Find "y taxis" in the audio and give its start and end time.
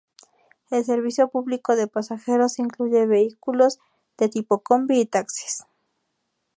5.01-5.65